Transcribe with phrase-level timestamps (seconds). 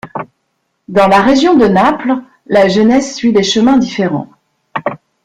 [0.87, 4.29] Dans la région de Naples, la jeunesse suit des chemins différents.